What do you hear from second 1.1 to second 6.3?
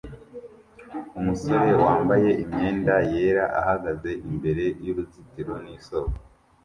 Umusore wambaye imyenda yera ahagaze imbere yuruzitiro nisoko